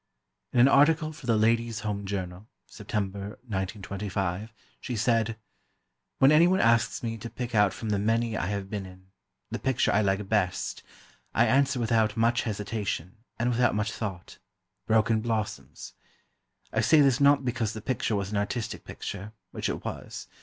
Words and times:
In 0.51 0.59
an 0.61 0.67
article 0.67 1.13
for 1.13 1.27
the 1.27 1.37
Ladies' 1.37 1.81
Home 1.81 2.05
Journal 2.07 2.47
(Sept., 2.67 2.91
1925) 2.95 4.51
she 4.79 4.95
said: 4.95 5.37
When 6.17 6.31
anyone 6.31 6.59
asks 6.59 7.03
me 7.03 7.19
to 7.19 7.29
pick 7.29 7.53
out 7.53 7.71
from 7.71 7.89
the 7.89 7.99
many 7.99 8.35
I 8.35 8.47
have 8.47 8.67
been 8.67 8.87
in, 8.87 9.11
the 9.51 9.59
picture 9.59 9.91
I 9.91 10.01
like 10.01 10.27
best, 10.27 10.81
I 11.35 11.45
answer 11.45 11.79
without 11.79 12.17
much 12.17 12.41
hesitation, 12.41 13.17
and 13.37 13.51
without 13.51 13.75
much 13.75 13.91
thought, 13.91 14.39
"Broken 14.87 15.21
Blossoms." 15.21 15.93
I 16.73 16.81
say 16.81 16.99
this 17.01 17.19
not 17.21 17.45
because 17.45 17.73
the 17.73 17.79
picture 17.79 18.15
was 18.15 18.31
an 18.31 18.37
artistic 18.37 18.83
picture, 18.83 19.33
which 19.51 19.69
it 19.69 19.85
was. 19.85 20.27